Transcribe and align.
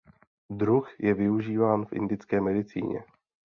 Druh 0.51 0.89
je 0.99 1.13
využíván 1.13 1.85
v 1.85 1.93
indické 1.93 2.41
medicíně. 2.41 3.03